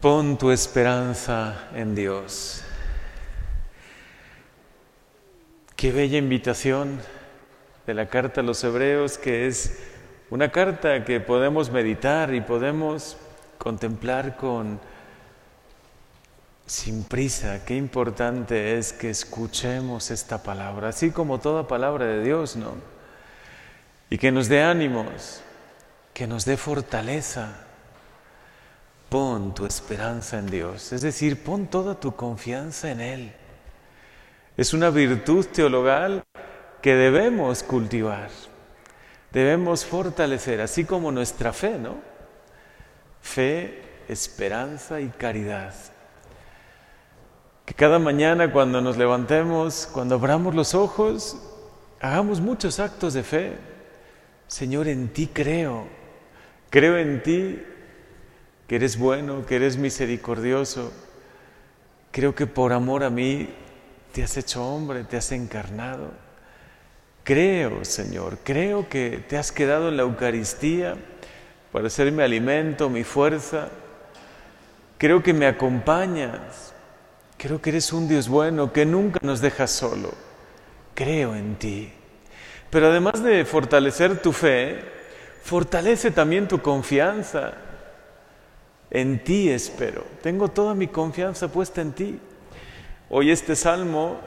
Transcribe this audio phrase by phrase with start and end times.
[0.00, 2.62] Pon tu esperanza en Dios.
[5.76, 7.02] Qué bella invitación
[7.86, 9.78] de la carta a los hebreos, que es
[10.30, 13.18] una carta que podemos meditar y podemos
[13.58, 14.80] contemplar con
[16.64, 17.66] sin prisa.
[17.66, 22.72] Qué importante es que escuchemos esta palabra, así como toda palabra de Dios, ¿no?
[24.08, 25.42] Y que nos dé ánimos,
[26.14, 27.66] que nos dé fortaleza
[29.10, 33.32] pon tu esperanza en Dios, es decir, pon toda tu confianza en Él.
[34.56, 36.22] Es una virtud teologal
[36.80, 38.30] que debemos cultivar,
[39.32, 41.96] debemos fortalecer, así como nuestra fe, ¿no?
[43.20, 45.74] Fe, esperanza y caridad.
[47.66, 51.36] Que cada mañana cuando nos levantemos, cuando abramos los ojos,
[52.00, 53.58] hagamos muchos actos de fe.
[54.46, 55.86] Señor, en ti creo,
[56.70, 57.62] creo en ti
[58.70, 60.92] que eres bueno, que eres misericordioso.
[62.12, 63.48] Creo que por amor a mí
[64.12, 66.12] te has hecho hombre, te has encarnado.
[67.24, 70.94] Creo, Señor, creo que te has quedado en la Eucaristía
[71.72, 73.70] para ser mi alimento, mi fuerza.
[74.98, 76.72] Creo que me acompañas.
[77.38, 80.12] Creo que eres un Dios bueno, que nunca nos dejas solo.
[80.94, 81.92] Creo en ti.
[82.70, 84.78] Pero además de fortalecer tu fe,
[85.42, 87.66] fortalece también tu confianza
[88.90, 90.04] en ti espero.
[90.22, 92.18] Tengo toda mi confianza puesta en ti.
[93.08, 94.20] Hoy este salmo,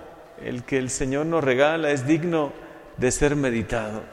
[0.43, 2.53] el que el Señor nos regala, es digno
[2.97, 4.03] de ser meditado.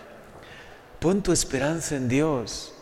[0.98, 2.75] Pon tu esperanza en Dios.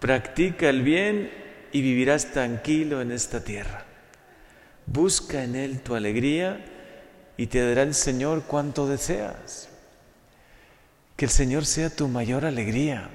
[0.00, 1.30] Practica el bien
[1.72, 3.84] y vivirás tranquilo en esta tierra.
[4.86, 6.64] Busca en Él tu alegría
[7.36, 9.68] y te dará el Señor cuanto deseas.
[11.16, 13.10] Que el Señor sea tu mayor alegría.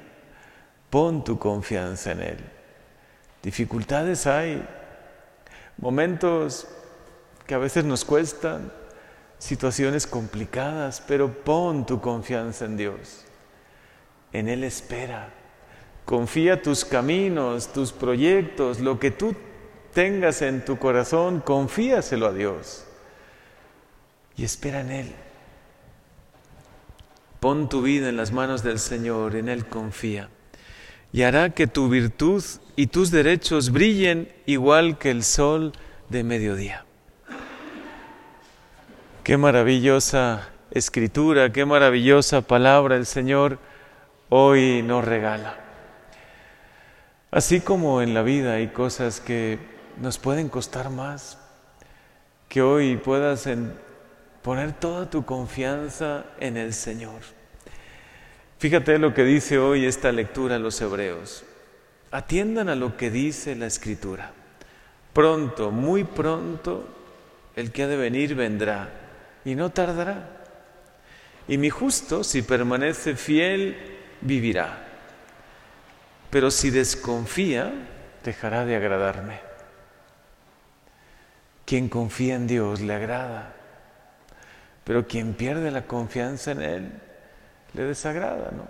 [0.90, 2.61] Pon tu confianza en Él.
[3.44, 4.68] Dificultades hay,
[5.78, 6.68] momentos
[7.48, 8.72] que a veces nos cuestan,
[9.40, 13.26] situaciones complicadas, pero pon tu confianza en Dios.
[14.32, 15.30] En Él espera.
[16.06, 19.36] Confía tus caminos, tus proyectos, lo que tú
[19.94, 22.86] tengas en tu corazón, confíaselo a Dios.
[24.38, 25.16] Y espera en Él.
[27.40, 30.30] Pon tu vida en las manos del Señor, en Él confía.
[31.14, 32.44] Y hará que tu virtud
[32.76, 35.74] y tus derechos brillen igual que el sol
[36.10, 36.86] de mediodía.
[39.24, 43.60] Qué maravillosa escritura, qué maravillosa palabra el Señor
[44.30, 45.58] hoy nos regala.
[47.30, 49.60] Así como en la vida hay cosas que
[50.00, 51.38] nos pueden costar más,
[52.50, 53.48] que hoy puedas
[54.42, 57.22] poner toda tu confianza en el Señor.
[58.62, 61.44] Fíjate lo que dice hoy esta lectura a los hebreos.
[62.12, 64.34] Atiendan a lo que dice la escritura.
[65.14, 66.88] Pronto, muy pronto,
[67.56, 68.88] el que ha de venir vendrá
[69.46, 70.44] y no tardará.
[71.48, 73.78] Y mi justo, si permanece fiel,
[74.22, 74.78] vivirá.
[76.30, 77.74] Pero si desconfía,
[78.24, 79.40] dejará de agradarme.
[81.66, 83.56] Quien confía en Dios le agrada,
[84.84, 86.92] pero quien pierde la confianza en Él
[87.74, 88.66] le desagrada, ¿no?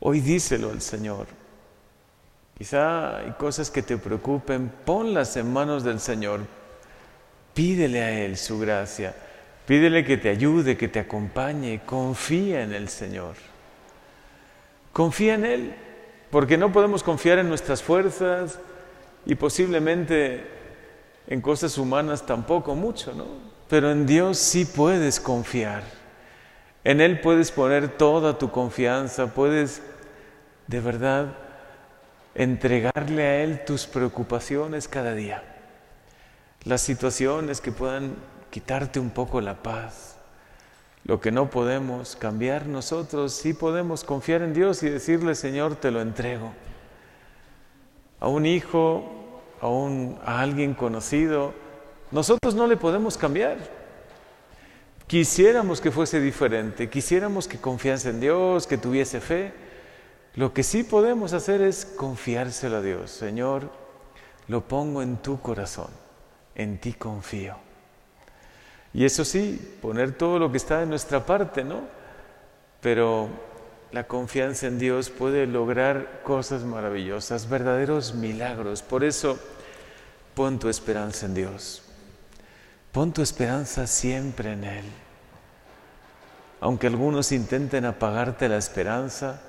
[0.00, 1.26] Hoy díselo al Señor.
[2.56, 6.40] Quizá hay cosas que te preocupen, ponlas en manos del Señor.
[7.54, 9.14] Pídele a Él su gracia.
[9.66, 11.82] Pídele que te ayude, que te acompañe.
[11.84, 13.34] Confía en el Señor.
[14.92, 15.74] Confía en Él,
[16.30, 18.58] porque no podemos confiar en nuestras fuerzas
[19.26, 20.44] y posiblemente
[21.26, 23.26] en cosas humanas tampoco mucho, ¿no?
[23.68, 25.97] Pero en Dios sí puedes confiar.
[26.88, 29.82] En Él puedes poner toda tu confianza, puedes
[30.68, 31.34] de verdad
[32.34, 35.42] entregarle a Él tus preocupaciones cada día,
[36.64, 38.14] las situaciones que puedan
[38.48, 40.16] quitarte un poco la paz,
[41.04, 45.90] lo que no podemos cambiar nosotros, sí podemos confiar en Dios y decirle, Señor, te
[45.90, 46.54] lo entrego.
[48.18, 51.52] A un hijo, a, un, a alguien conocido,
[52.12, 53.58] nosotros no le podemos cambiar.
[55.08, 59.54] Quisiéramos que fuese diferente, quisiéramos que confiase en Dios, que tuviese fe,
[60.34, 63.10] lo que sí podemos hacer es confiárselo a Dios.
[63.10, 63.72] Señor,
[64.48, 65.88] lo pongo en tu corazón,
[66.54, 67.56] en ti confío.
[68.92, 71.80] Y eso sí, poner todo lo que está de nuestra parte, ¿no?
[72.82, 73.30] Pero
[73.92, 78.82] la confianza en Dios puede lograr cosas maravillosas, verdaderos milagros.
[78.82, 79.38] Por eso,
[80.34, 81.87] pon tu esperanza en Dios.
[82.92, 84.84] Pon tu esperanza siempre en Él.
[86.60, 89.40] Aunque algunos intenten apagarte la esperanza,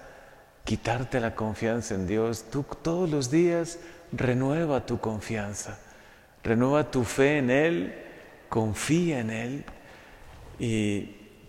[0.64, 3.80] quitarte la confianza en Dios, tú todos los días
[4.12, 5.80] renueva tu confianza,
[6.44, 7.96] renueva tu fe en Él,
[8.50, 9.66] confía en Él
[10.60, 11.02] y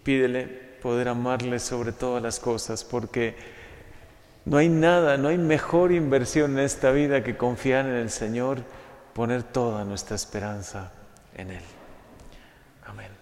[0.03, 0.45] pídele
[0.81, 3.37] poder amarle sobre todas las cosas, porque
[4.47, 8.63] no hay nada, no hay mejor inversión en esta vida que confiar en el Señor,
[9.13, 10.93] poner toda nuestra esperanza
[11.37, 11.80] en Él.
[12.91, 13.20] Amén.